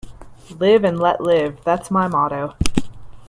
[0.57, 2.55] Live and let live, that's my motto.